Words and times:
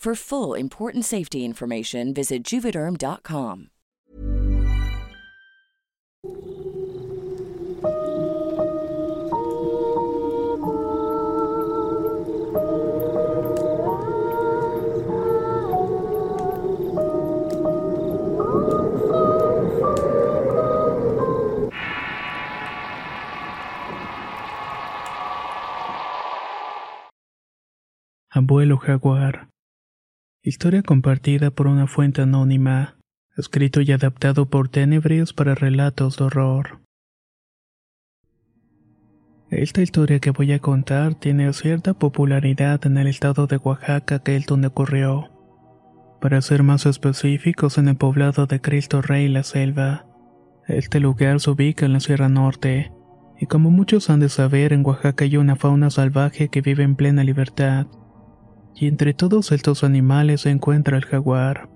For 0.00 0.14
full 0.14 0.54
important 0.54 1.04
safety 1.04 1.44
information, 1.44 2.14
visit 2.14 2.42
juvederm.com. 2.42 3.68
Abuelo 28.34 28.78
Jaguar. 28.82 29.50
Historia 30.42 30.82
compartida 30.82 31.50
por 31.50 31.66
una 31.66 31.86
fuente 31.86 32.22
anónima. 32.22 32.96
Escrito 33.36 33.82
y 33.82 33.92
adaptado 33.92 34.46
por 34.46 34.70
Tenebris 34.70 35.34
para 35.34 35.54
relatos 35.54 36.16
de 36.16 36.24
horror. 36.24 36.80
Esta 39.50 39.82
historia 39.82 40.18
que 40.18 40.30
voy 40.30 40.52
a 40.52 40.58
contar 40.58 41.14
tiene 41.14 41.52
cierta 41.52 41.92
popularidad 41.92 42.86
en 42.86 42.96
el 42.96 43.08
estado 43.08 43.48
de 43.48 43.58
Oaxaca 43.58 44.20
que 44.20 44.34
es 44.34 44.46
donde 44.46 44.68
ocurrió. 44.68 45.28
Para 46.22 46.40
ser 46.40 46.62
más 46.62 46.86
específicos, 46.86 47.76
en 47.76 47.88
el 47.88 47.96
poblado 47.96 48.46
de 48.46 48.62
Cristo 48.62 49.02
Rey 49.02 49.28
La 49.28 49.42
Selva. 49.42 50.06
Este 50.66 51.00
lugar 51.00 51.40
se 51.40 51.50
ubica 51.50 51.84
en 51.84 51.92
la 51.92 52.00
Sierra 52.00 52.30
Norte, 52.30 52.92
y 53.38 53.44
como 53.44 53.70
muchos 53.70 54.08
han 54.08 54.20
de 54.20 54.30
saber, 54.30 54.72
en 54.72 54.86
Oaxaca 54.86 55.24
hay 55.24 55.36
una 55.36 55.56
fauna 55.56 55.90
salvaje 55.90 56.48
que 56.48 56.62
vive 56.62 56.82
en 56.82 56.96
plena 56.96 57.24
libertad 57.24 57.88
y 58.74 58.86
entre 58.86 59.14
todos 59.14 59.52
estos 59.52 59.84
animales 59.84 60.42
se 60.42 60.50
encuentra 60.50 60.96
el 60.96 61.04
jaguar. 61.04 61.68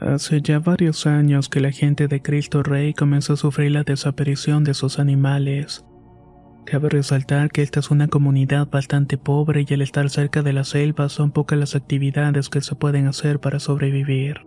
Hace 0.00 0.42
ya 0.42 0.58
varios 0.58 1.06
años 1.06 1.48
que 1.48 1.60
la 1.60 1.70
gente 1.70 2.08
de 2.08 2.20
Cristo 2.20 2.62
Rey 2.62 2.94
comenzó 2.94 3.34
a 3.34 3.36
sufrir 3.36 3.70
la 3.70 3.84
desaparición 3.84 4.64
de 4.64 4.74
sus 4.74 4.98
animales. 4.98 5.84
Cabe 6.66 6.88
resaltar 6.88 7.50
que 7.50 7.62
esta 7.62 7.80
es 7.80 7.90
una 7.90 8.08
comunidad 8.08 8.68
bastante 8.68 9.18
pobre 9.18 9.64
y 9.68 9.74
al 9.74 9.82
estar 9.82 10.10
cerca 10.10 10.42
de 10.42 10.52
la 10.52 10.64
selva 10.64 11.08
son 11.08 11.30
pocas 11.30 11.58
las 11.58 11.76
actividades 11.76 12.48
que 12.48 12.60
se 12.60 12.74
pueden 12.74 13.06
hacer 13.06 13.38
para 13.38 13.60
sobrevivir. 13.60 14.46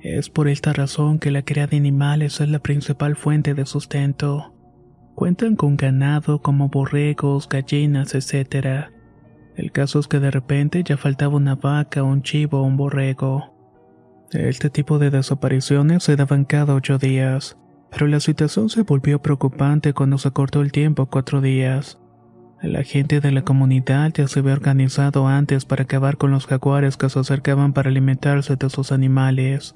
Es 0.00 0.28
por 0.28 0.48
esta 0.48 0.72
razón 0.72 1.18
que 1.18 1.30
la 1.30 1.42
cría 1.42 1.66
de 1.66 1.76
animales 1.76 2.40
es 2.40 2.48
la 2.48 2.58
principal 2.58 3.16
fuente 3.16 3.54
de 3.54 3.64
sustento. 3.64 4.54
Cuentan 5.14 5.56
con 5.56 5.76
ganado 5.76 6.42
como 6.42 6.68
borregos, 6.68 7.48
gallinas, 7.48 8.14
etc 8.14 8.90
el 9.60 9.72
caso 9.72 9.98
es 9.98 10.08
que 10.08 10.20
de 10.20 10.30
repente 10.30 10.82
ya 10.82 10.96
faltaba 10.96 11.36
una 11.36 11.54
vaca, 11.54 12.02
un 12.02 12.22
chivo 12.22 12.60
o 12.60 12.62
un 12.62 12.78
borrego. 12.78 13.54
Este 14.32 14.70
tipo 14.70 14.98
de 14.98 15.10
desapariciones 15.10 16.02
se 16.02 16.16
daban 16.16 16.46
cada 16.46 16.74
ocho 16.74 16.96
días, 16.96 17.58
pero 17.90 18.06
la 18.06 18.20
situación 18.20 18.70
se 18.70 18.84
volvió 18.84 19.20
preocupante 19.20 19.92
cuando 19.92 20.16
se 20.16 20.30
cortó 20.30 20.62
el 20.62 20.72
tiempo 20.72 21.02
a 21.02 21.10
cuatro 21.10 21.42
días. 21.42 21.98
La 22.62 22.84
gente 22.84 23.20
de 23.20 23.32
la 23.32 23.42
comunidad 23.42 24.12
ya 24.14 24.28
se 24.28 24.40
había 24.40 24.54
organizado 24.54 25.26
antes 25.26 25.66
para 25.66 25.82
acabar 25.82 26.16
con 26.16 26.30
los 26.30 26.46
jaguares 26.46 26.96
que 26.96 27.10
se 27.10 27.18
acercaban 27.18 27.74
para 27.74 27.90
alimentarse 27.90 28.56
de 28.56 28.70
sus 28.70 28.92
animales. 28.92 29.74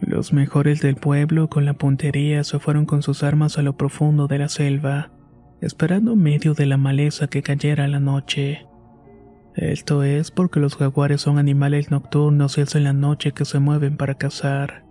Los 0.00 0.32
mejores 0.32 0.80
del 0.80 0.96
pueblo 0.96 1.48
con 1.48 1.64
la 1.64 1.74
puntería 1.74 2.42
se 2.42 2.58
fueron 2.58 2.86
con 2.86 3.02
sus 3.02 3.22
armas 3.22 3.56
a 3.56 3.62
lo 3.62 3.76
profundo 3.76 4.26
de 4.26 4.38
la 4.38 4.48
selva, 4.48 5.12
esperando 5.60 6.14
en 6.14 6.22
medio 6.22 6.54
de 6.54 6.66
la 6.66 6.76
maleza 6.76 7.28
que 7.28 7.42
cayera 7.42 7.86
la 7.86 8.00
noche. 8.00 8.66
Esto 9.56 10.04
es 10.04 10.30
porque 10.30 10.60
los 10.60 10.76
jaguares 10.76 11.22
son 11.22 11.38
animales 11.38 11.90
nocturnos 11.90 12.56
y 12.56 12.60
es 12.60 12.74
en 12.74 12.84
la 12.84 12.92
noche 12.92 13.32
que 13.32 13.44
se 13.44 13.58
mueven 13.58 13.96
para 13.96 14.14
cazar. 14.14 14.84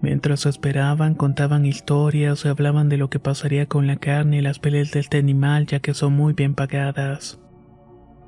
Mientras 0.00 0.46
esperaban, 0.46 1.14
contaban 1.14 1.66
historias 1.66 2.44
y 2.44 2.48
hablaban 2.48 2.88
de 2.88 2.96
lo 2.96 3.10
que 3.10 3.18
pasaría 3.18 3.66
con 3.66 3.86
la 3.86 3.96
carne 3.96 4.38
y 4.38 4.40
las 4.40 4.58
pieles 4.58 4.92
de 4.92 5.00
este 5.00 5.18
animal 5.18 5.66
ya 5.66 5.80
que 5.80 5.92
son 5.92 6.12
muy 6.12 6.34
bien 6.34 6.54
pagadas. 6.54 7.40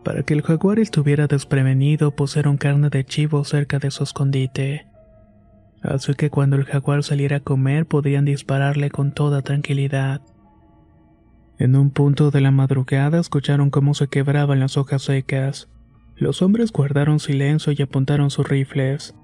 Para 0.04 0.22
que 0.22 0.34
el 0.34 0.42
jaguar 0.42 0.78
estuviera 0.78 1.26
desprevenido, 1.26 2.10
pusieron 2.16 2.56
carne 2.56 2.88
de 2.88 3.04
chivo 3.04 3.44
cerca 3.44 3.78
de 3.78 3.90
su 3.90 4.02
escondite. 4.02 4.86
Así 5.82 6.14
que 6.14 6.30
cuando 6.30 6.56
el 6.56 6.64
jaguar 6.64 7.02
saliera 7.02 7.36
a 7.36 7.40
comer 7.40 7.86
podían 7.86 8.24
dispararle 8.24 8.90
con 8.90 9.12
toda 9.12 9.42
tranquilidad. 9.42 10.20
En 11.60 11.76
un 11.76 11.90
punto 11.90 12.30
de 12.30 12.40
la 12.40 12.50
madrugada 12.50 13.20
escucharon 13.20 13.68
cómo 13.68 13.92
se 13.92 14.08
quebraban 14.08 14.60
las 14.60 14.78
hojas 14.78 15.02
secas. 15.02 15.68
Los 16.16 16.40
hombres 16.40 16.72
guardaron 16.72 17.20
silencio 17.20 17.74
y 17.76 17.82
apuntaron 17.82 18.30
sus 18.30 18.48
rifles. 18.48 19.14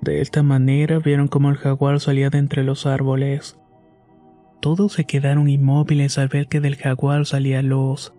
De 0.00 0.22
esta 0.22 0.42
manera 0.42 1.00
vieron 1.00 1.28
cómo 1.28 1.50
el 1.50 1.58
jaguar 1.58 2.00
salía 2.00 2.30
de 2.30 2.38
entre 2.38 2.64
los 2.64 2.86
árboles. 2.86 3.58
Todos 4.62 4.94
se 4.94 5.04
quedaron 5.04 5.50
inmóviles 5.50 6.16
al 6.16 6.28
ver 6.28 6.48
que 6.48 6.60
del 6.60 6.76
jaguar 6.76 7.26
salía 7.26 7.60
luz. 7.60 8.14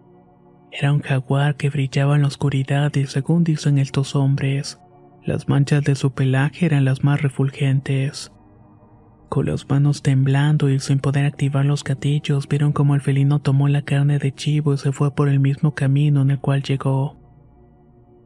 Era 0.71 0.93
un 0.93 1.01
jaguar 1.01 1.55
que 1.55 1.71
brillaba 1.71 2.15
en 2.15 2.21
la 2.21 2.27
oscuridad 2.27 2.93
y 2.93 3.07
según 3.07 3.43
dicen 3.43 3.79
estos 3.79 4.15
hombres, 4.15 4.77
las 5.25 5.49
manchas 5.49 5.83
de 5.83 5.95
su 5.95 6.13
pelaje 6.13 6.67
eran 6.67 6.85
las 6.85 7.03
más 7.03 7.23
refulgentes. 7.23 8.31
Con 9.33 9.47
las 9.47 9.67
manos 9.67 10.03
temblando 10.03 10.69
y 10.69 10.79
sin 10.79 10.99
poder 10.99 11.25
activar 11.25 11.65
los 11.65 11.83
gatillos, 11.83 12.47
vieron 12.47 12.71
como 12.71 12.93
el 12.93 13.01
felino 13.01 13.39
tomó 13.39 13.67
la 13.67 13.81
carne 13.81 14.19
de 14.19 14.31
chivo 14.31 14.75
y 14.75 14.77
se 14.77 14.91
fue 14.91 15.15
por 15.15 15.27
el 15.27 15.39
mismo 15.39 15.73
camino 15.73 16.21
en 16.21 16.29
el 16.29 16.37
cual 16.37 16.61
llegó. 16.61 17.17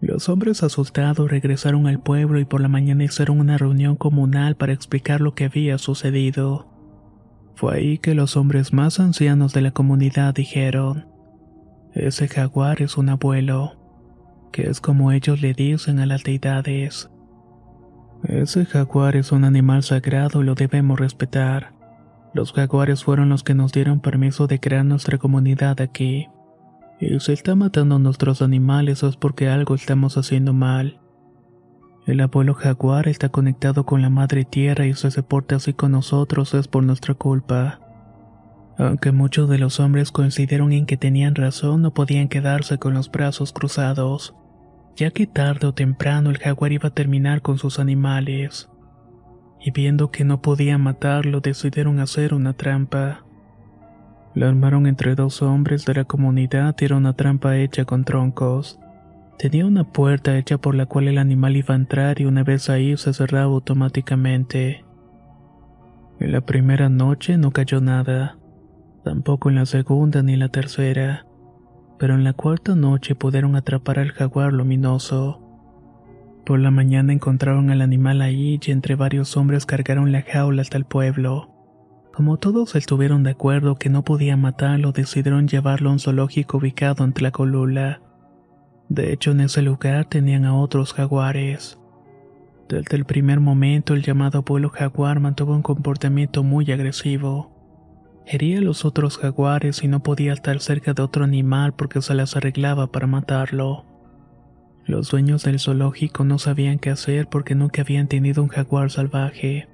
Los 0.01 0.27
hombres 0.27 0.63
asustados 0.63 1.31
regresaron 1.31 1.87
al 1.87 2.01
pueblo 2.01 2.41
y 2.41 2.43
por 2.43 2.59
la 2.59 2.67
mañana 2.67 3.05
hicieron 3.05 3.39
una 3.39 3.57
reunión 3.57 3.95
comunal 3.95 4.57
para 4.57 4.73
explicar 4.73 5.21
lo 5.21 5.33
que 5.33 5.45
había 5.45 5.77
sucedido. 5.77 6.67
Fue 7.55 7.75
ahí 7.75 7.99
que 7.99 8.13
los 8.13 8.35
hombres 8.35 8.73
más 8.73 8.99
ancianos 8.99 9.53
de 9.53 9.61
la 9.61 9.71
comunidad 9.71 10.33
dijeron, 10.33 11.07
ese 11.93 12.27
jaguar 12.27 12.81
es 12.81 12.97
un 12.97 13.07
abuelo, 13.07 13.79
que 14.51 14.63
es 14.63 14.81
como 14.81 15.13
ellos 15.13 15.41
le 15.41 15.53
dicen 15.53 15.99
a 15.99 16.05
las 16.05 16.25
deidades. 16.25 17.09
Ese 18.27 18.65
jaguar 18.65 19.15
es 19.15 19.31
un 19.31 19.45
animal 19.45 19.83
sagrado 19.83 20.41
y 20.41 20.45
lo 20.45 20.53
debemos 20.53 20.99
respetar. 20.99 21.71
Los 22.33 22.51
jaguares 22.51 23.05
fueron 23.05 23.29
los 23.29 23.41
que 23.41 23.53
nos 23.53 23.71
dieron 23.71 24.01
permiso 24.01 24.47
de 24.47 24.59
crear 24.59 24.83
nuestra 24.83 25.17
comunidad 25.17 25.79
aquí. 25.79 26.27
Y 26.99 27.17
si 27.21 27.31
está 27.31 27.55
matando 27.55 27.95
a 27.95 27.99
nuestros 27.99 28.41
animales 28.41 29.01
es 29.03 29.15
porque 29.15 29.47
algo 29.47 29.75
estamos 29.75 30.17
haciendo 30.17 30.51
mal. 30.51 30.99
El 32.05 32.19
abuelo 32.19 32.53
jaguar 32.53 33.07
está 33.07 33.29
conectado 33.29 33.85
con 33.85 34.01
la 34.01 34.09
madre 34.09 34.43
tierra 34.43 34.85
y 34.85 34.93
si 34.93 35.09
se 35.09 35.23
porta 35.23 35.55
así 35.55 35.73
con 35.73 35.93
nosotros 35.93 36.53
es 36.53 36.67
por 36.67 36.83
nuestra 36.83 37.13
culpa. 37.13 37.79
Aunque 38.77 39.13
muchos 39.13 39.49
de 39.49 39.57
los 39.57 39.79
hombres 39.79 40.11
coincidieron 40.11 40.73
en 40.73 40.85
que 40.85 40.97
tenían 40.97 41.33
razón, 41.33 41.81
no 41.81 41.93
podían 41.93 42.27
quedarse 42.27 42.77
con 42.77 42.93
los 42.93 43.09
brazos 43.09 43.53
cruzados 43.53 44.35
ya 44.97 45.11
que 45.11 45.27
tarde 45.27 45.67
o 45.67 45.73
temprano 45.73 46.31
el 46.31 46.39
jaguar 46.39 46.71
iba 46.71 46.89
a 46.89 46.93
terminar 46.93 47.41
con 47.43 47.59
sus 47.59 47.79
animales. 47.79 48.69
Y 49.61 49.71
viendo 49.71 50.09
que 50.09 50.25
no 50.25 50.41
podían 50.41 50.81
matarlo, 50.81 51.39
decidieron 51.39 51.99
hacer 51.99 52.33
una 52.33 52.53
trampa. 52.53 53.23
La 54.33 54.49
armaron 54.49 54.87
entre 54.87 55.13
dos 55.13 55.41
hombres 55.43 55.85
de 55.85 55.93
la 55.93 56.03
comunidad 56.03 56.75
y 56.79 56.85
era 56.85 56.97
una 56.97 57.13
trampa 57.13 57.57
hecha 57.57 57.85
con 57.85 58.05
troncos. 58.05 58.79
Tenía 59.37 59.67
una 59.67 59.83
puerta 59.83 60.35
hecha 60.35 60.57
por 60.57 60.73
la 60.73 60.87
cual 60.87 61.07
el 61.07 61.19
animal 61.19 61.55
iba 61.55 61.75
a 61.75 61.77
entrar 61.77 62.19
y 62.19 62.25
una 62.25 62.43
vez 62.43 62.69
ahí 62.71 62.97
se 62.97 63.13
cerraba 63.13 63.53
automáticamente. 63.53 64.83
En 66.19 66.31
la 66.31 66.41
primera 66.41 66.89
noche 66.89 67.37
no 67.37 67.51
cayó 67.51 67.81
nada, 67.81 68.39
tampoco 69.03 69.49
en 69.49 69.55
la 69.55 69.67
segunda 69.67 70.23
ni 70.23 70.35
la 70.35 70.49
tercera, 70.49 71.26
pero 71.97 72.15
en 72.15 72.23
la 72.23 72.33
cuarta 72.33 72.75
noche 72.75 73.15
pudieron 73.15 73.55
atrapar 73.55 73.99
al 73.99 74.11
jaguar 74.11 74.53
luminoso. 74.53 75.41
Por 76.45 76.59
la 76.59 76.71
mañana 76.71 77.11
encontraron 77.11 77.71
al 77.71 77.81
animal 77.81 78.21
ahí 78.21 78.59
y 78.65 78.71
entre 78.71 78.95
varios 78.95 79.35
hombres 79.35 79.65
cargaron 79.65 80.11
la 80.11 80.21
jaula 80.21 80.61
hasta 80.61 80.77
el 80.77 80.85
pueblo. 80.85 81.49
Como 82.13 82.37
todos 82.37 82.75
estuvieron 82.75 83.23
de 83.23 83.31
acuerdo 83.31 83.75
que 83.75 83.89
no 83.89 84.03
podían 84.03 84.41
matarlo, 84.41 84.91
decidieron 84.91 85.47
llevarlo 85.47 85.89
a 85.89 85.93
un 85.93 85.99
zoológico 85.99 86.57
ubicado 86.57 87.03
entre 87.03 87.23
la 87.23 87.31
colula. 87.31 88.01
De 88.89 89.11
hecho, 89.11 89.31
en 89.31 89.41
ese 89.41 89.61
lugar 89.61 90.05
tenían 90.05 90.45
a 90.45 90.55
otros 90.55 90.93
jaguares. 90.93 91.77
Desde 92.69 92.97
el 92.97 93.05
primer 93.05 93.39
momento, 93.39 93.93
el 93.93 94.01
llamado 94.01 94.39
abuelo 94.39 94.69
jaguar 94.69 95.19
mantuvo 95.19 95.53
un 95.53 95.61
comportamiento 95.61 96.43
muy 96.43 96.71
agresivo. 96.71 97.56
Hería 98.29 98.57
a 98.57 98.61
los 98.61 98.83
otros 98.83 99.17
jaguares 99.17 99.83
y 99.83 99.87
no 99.87 100.03
podía 100.03 100.33
estar 100.33 100.59
cerca 100.59 100.93
de 100.93 101.01
otro 101.01 101.23
animal 101.23 101.73
porque 101.73 102.01
se 102.01 102.13
las 102.13 102.35
arreglaba 102.35 102.87
para 102.87 103.07
matarlo. 103.07 103.85
Los 104.85 105.09
dueños 105.11 105.43
del 105.43 105.61
zoológico 105.61 106.25
no 106.25 106.37
sabían 106.37 106.77
qué 106.77 106.89
hacer 106.89 107.29
porque 107.29 107.55
nunca 107.55 107.83
habían 107.83 108.07
tenido 108.07 108.43
un 108.43 108.49
jaguar 108.49 108.91
salvaje. 108.91 109.69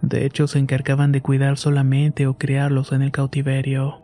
De 0.00 0.24
hecho, 0.24 0.46
se 0.46 0.58
encargaban 0.58 1.12
de 1.12 1.20
cuidar 1.20 1.58
solamente 1.58 2.26
o 2.26 2.38
criarlos 2.38 2.92
en 2.92 3.02
el 3.02 3.12
cautiverio. 3.12 4.00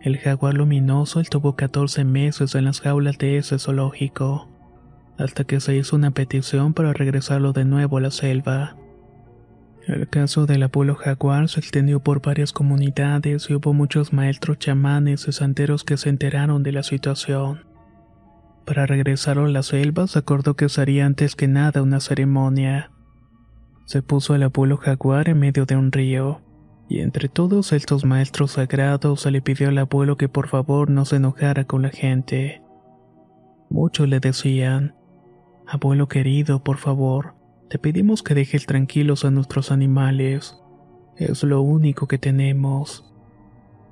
El 0.00 0.18
jaguar 0.18 0.54
luminoso 0.54 1.20
estuvo 1.20 1.54
14 1.54 2.04
meses 2.04 2.56
en 2.56 2.64
las 2.64 2.80
jaulas 2.80 3.16
de 3.18 3.38
ese 3.38 3.60
zoológico, 3.60 4.48
hasta 5.18 5.44
que 5.44 5.60
se 5.60 5.76
hizo 5.76 5.94
una 5.94 6.10
petición 6.10 6.74
para 6.74 6.92
regresarlo 6.92 7.52
de 7.52 7.64
nuevo 7.64 7.98
a 7.98 8.00
la 8.00 8.10
selva. 8.10 8.76
El 9.88 10.06
caso 10.06 10.44
del 10.44 10.62
abuelo 10.62 10.94
jaguar 10.94 11.48
se 11.48 11.60
extendió 11.60 12.00
por 12.00 12.20
varias 12.20 12.52
comunidades 12.52 13.48
y 13.48 13.54
hubo 13.54 13.72
muchos 13.72 14.12
maestros 14.12 14.58
chamanes 14.58 15.26
y 15.26 15.32
santeros 15.32 15.82
que 15.82 15.96
se 15.96 16.10
enteraron 16.10 16.62
de 16.62 16.72
la 16.72 16.82
situación. 16.82 17.64
Para 18.66 18.84
regresarlo 18.84 19.46
a 19.46 19.48
la 19.48 19.62
selva 19.62 20.06
se 20.06 20.18
acordó 20.18 20.54
que 20.56 20.68
sería 20.68 21.06
antes 21.06 21.34
que 21.34 21.48
nada 21.48 21.82
una 21.82 22.00
ceremonia 22.00 22.90
se 23.88 24.02
puso 24.02 24.34
el 24.34 24.42
abuelo 24.42 24.76
jaguar 24.76 25.30
en 25.30 25.38
medio 25.38 25.64
de 25.64 25.74
un 25.74 25.90
río, 25.90 26.42
y 26.90 27.00
entre 27.00 27.30
todos 27.30 27.72
estos 27.72 28.04
maestros 28.04 28.52
sagrados 28.52 29.22
se 29.22 29.30
le 29.30 29.40
pidió 29.40 29.70
al 29.70 29.78
abuelo 29.78 30.18
que 30.18 30.28
por 30.28 30.48
favor 30.48 30.90
no 30.90 31.06
se 31.06 31.16
enojara 31.16 31.64
con 31.64 31.80
la 31.80 31.88
gente. 31.88 32.60
Muchos 33.70 34.06
le 34.06 34.20
decían, 34.20 34.94
Abuelo 35.66 36.06
querido, 36.06 36.62
por 36.62 36.76
favor, 36.76 37.37
te 37.68 37.78
pedimos 37.78 38.22
que 38.22 38.34
dejes 38.34 38.64
tranquilos 38.64 39.24
a 39.24 39.30
nuestros 39.30 39.70
animales. 39.70 40.58
Es 41.16 41.42
lo 41.42 41.60
único 41.60 42.08
que 42.08 42.16
tenemos. 42.16 43.04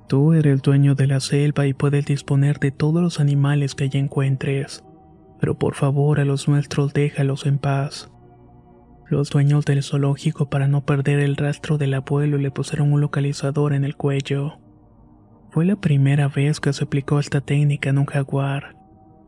Tú 0.07 0.33
eres 0.33 0.53
el 0.53 0.59
dueño 0.59 0.95
de 0.95 1.05
la 1.05 1.19
selva 1.19 1.67
y 1.67 1.73
puedes 1.73 2.05
disponer 2.05 2.59
de 2.59 2.71
todos 2.71 3.01
los 3.01 3.19
animales 3.19 3.75
que 3.75 3.83
allí 3.83 3.99
encuentres, 3.99 4.83
pero 5.39 5.59
por 5.59 5.75
favor 5.75 6.19
a 6.19 6.25
los 6.25 6.47
nuestros 6.47 6.93
déjalos 6.93 7.45
en 7.45 7.59
paz. 7.59 8.09
Los 9.09 9.29
dueños 9.29 9.65
del 9.65 9.83
zoológico 9.83 10.49
para 10.49 10.67
no 10.67 10.85
perder 10.85 11.19
el 11.19 11.35
rastro 11.35 11.77
del 11.77 11.93
abuelo 11.93 12.37
le 12.37 12.51
pusieron 12.51 12.91
un 12.93 13.01
localizador 13.01 13.73
en 13.73 13.83
el 13.83 13.95
cuello. 13.95 14.59
Fue 15.51 15.65
la 15.65 15.75
primera 15.75 16.29
vez 16.29 16.59
que 16.59 16.73
se 16.73 16.85
aplicó 16.85 17.19
esta 17.19 17.41
técnica 17.41 17.89
en 17.89 17.99
un 17.99 18.05
jaguar, 18.05 18.75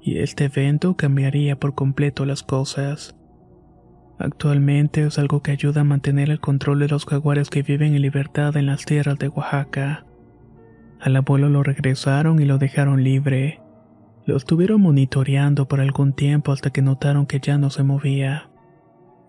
y 0.02 0.18
este 0.20 0.46
evento 0.46 0.96
cambiaría 0.96 1.60
por 1.60 1.76
completo 1.76 2.26
las 2.26 2.42
cosas. 2.44 3.19
Actualmente 4.20 5.06
es 5.06 5.18
algo 5.18 5.42
que 5.42 5.52
ayuda 5.52 5.82
a 5.82 5.86
mantener 5.86 6.30
el 6.30 6.42
control 6.42 6.80
de 6.80 6.90
los 6.90 7.06
jaguares 7.06 7.50
que 7.50 7.64
viven 7.64 7.96
en 7.96 8.02
libertad 8.02 8.58
en 8.58 8.66
las 8.66 8.84
tierras 8.84 9.18
de 9.18 9.30
Oaxaca. 9.30 10.06
Al 11.00 11.16
abuelo 11.16 11.48
lo 11.48 11.64
regresaron 11.64 12.42
y 12.42 12.46
lo 12.46 12.58
dejaron 12.58 13.02
libre. 13.02 13.62
Lo 14.26 14.36
estuvieron 14.36 14.82
monitoreando 14.82 15.70
por 15.70 15.80
algún 15.80 16.12
tiempo 16.12 16.52
hasta 16.52 16.70
que 16.70 16.82
notaron 16.82 17.28
que 17.28 17.40
ya 17.40 17.58
no 17.58 17.70
se 17.70 17.84
movía. 17.84 18.50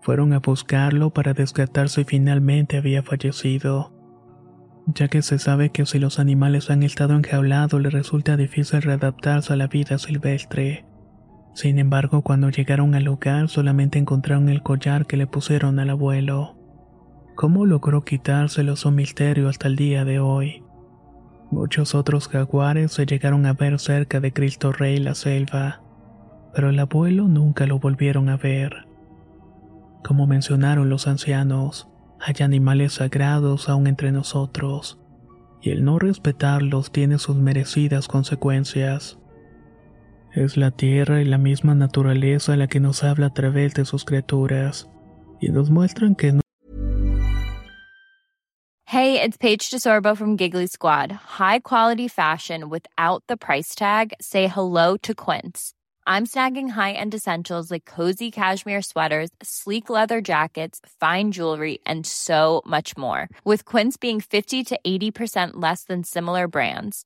Fueron 0.01 0.33
a 0.33 0.39
buscarlo 0.39 1.11
para 1.11 1.33
descartar 1.33 1.87
si 1.87 2.03
finalmente 2.03 2.75
había 2.75 3.01
fallecido, 3.01 3.93
ya 4.87 5.07
que 5.07 5.21
se 5.21 5.39
sabe 5.39 5.69
que 5.69 5.85
si 5.85 5.99
los 5.99 6.19
animales 6.19 6.69
han 6.69 6.83
estado 6.83 7.15
enjaulados 7.15 7.81
les 7.81 7.93
resulta 7.93 8.35
difícil 8.35 8.81
readaptarse 8.81 9.53
a 9.53 9.55
la 9.55 9.67
vida 9.67 9.97
silvestre. 9.97 10.85
Sin 11.53 11.79
embargo, 11.79 12.21
cuando 12.21 12.49
llegaron 12.49 12.95
al 12.95 13.03
lugar 13.03 13.49
solamente 13.49 13.99
encontraron 13.99 14.49
el 14.49 14.63
collar 14.63 15.05
que 15.05 15.17
le 15.17 15.27
pusieron 15.27 15.79
al 15.79 15.89
abuelo. 15.89 16.57
¿Cómo 17.35 17.65
logró 17.65 18.03
quitárselo 18.03 18.73
es 18.73 18.85
un 18.85 18.95
misterio 18.95 19.49
hasta 19.49 19.67
el 19.67 19.75
día 19.75 20.05
de 20.05 20.19
hoy. 20.19 20.63
Muchos 21.51 21.95
otros 21.95 22.27
jaguares 22.29 22.93
se 22.93 23.05
llegaron 23.05 23.45
a 23.45 23.53
ver 23.53 23.77
cerca 23.79 24.19
de 24.19 24.31
Cristo 24.31 24.71
Rey 24.71 24.97
la 24.99 25.15
selva, 25.15 25.81
pero 26.53 26.69
el 26.69 26.79
abuelo 26.79 27.27
nunca 27.27 27.65
lo 27.67 27.79
volvieron 27.79 28.29
a 28.29 28.37
ver. 28.37 28.87
Como 30.03 30.27
mencionaron 30.27 30.89
los 30.89 31.07
ancianos, 31.07 31.89
hay 32.19 32.43
animales 32.43 32.93
sagrados 32.93 33.69
aún 33.69 33.87
entre 33.87 34.11
nosotros, 34.11 34.99
y 35.61 35.71
el 35.71 35.83
no 35.83 35.99
respetarlos 35.99 36.91
tiene 36.91 37.17
sus 37.17 37.35
merecidas 37.35 38.07
consecuencias. 38.07 39.20
Es 40.33 40.55
la 40.55 40.71
tierra 40.71 41.21
y 41.21 41.25
la 41.25 41.37
misma 41.37 41.75
naturaleza 41.75 42.55
la 42.55 42.67
que 42.67 42.79
nos 42.79 43.03
habla 43.03 43.27
a 43.27 43.33
través 43.33 43.73
de 43.73 43.83
sus 43.83 44.05
criaturas, 44.05 44.89
y 45.41 45.49
nos 45.49 45.69
muestran 45.69 46.15
que 46.15 46.31
no 46.31 46.41
Hey, 48.85 49.21
it's 49.21 49.37
Paige 49.37 49.69
DeSorbo 49.69 50.17
from 50.17 50.35
Giggly 50.35 50.67
Squad. 50.67 51.11
High 51.11 51.59
quality 51.59 52.09
fashion 52.09 52.69
without 52.69 53.23
the 53.27 53.37
price 53.37 53.73
tag. 53.73 54.11
Say 54.19 54.47
hello 54.47 54.97
to 54.97 55.15
Quince. 55.15 55.73
I'm 56.05 56.25
snagging 56.25 56.71
high-end 56.71 57.13
essentials 57.13 57.71
like 57.71 57.85
cozy 57.85 58.31
cashmere 58.31 58.81
sweaters, 58.81 59.29
sleek 59.41 59.89
leather 59.89 60.19
jackets, 60.19 60.81
fine 60.99 61.31
jewelry, 61.31 61.79
and 61.85 62.05
so 62.05 62.61
much 62.65 62.97
more. 62.97 63.29
With 63.45 63.63
Quince 63.63 63.95
being 63.95 64.19
50 64.19 64.65
to 64.65 64.79
80% 64.85 65.51
less 65.53 65.85
than 65.85 66.03
similar 66.03 66.49
brands. 66.49 67.05